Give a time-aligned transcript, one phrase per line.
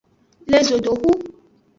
[0.51, 1.11] Le zodoxu.